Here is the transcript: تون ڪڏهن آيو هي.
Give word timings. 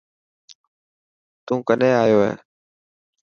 تون 1.45 1.57
ڪڏهن 1.67 1.93
آيو 2.03 2.19
هي. 2.25 2.33